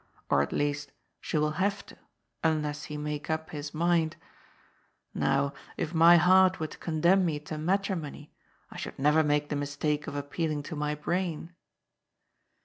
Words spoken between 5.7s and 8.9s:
if my heart were to condemn me to matrimony, I